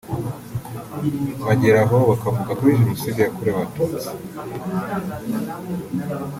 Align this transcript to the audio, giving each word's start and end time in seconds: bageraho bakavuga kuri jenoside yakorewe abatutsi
bageraho 1.45 1.97
bakavuga 2.09 2.51
kuri 2.57 2.79
jenoside 2.81 3.19
yakorewe 3.21 3.53
abatutsi 3.55 4.09